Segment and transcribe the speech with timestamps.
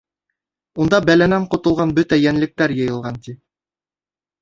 [0.85, 3.41] Унда бәләнән ҡотолған бөтә йәнлектәр йыйылған, ти.